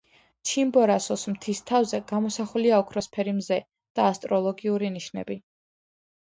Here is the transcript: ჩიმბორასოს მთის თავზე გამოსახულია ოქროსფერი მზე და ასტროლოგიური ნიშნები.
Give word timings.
ჩიმბორასოს 0.51 1.25
მთის 1.33 1.61
თავზე 1.71 1.99
გამოსახულია 2.11 2.79
ოქროსფერი 2.85 3.35
მზე 3.41 3.59
და 4.01 4.07
ასტროლოგიური 4.15 4.91
ნიშნები. 4.97 5.39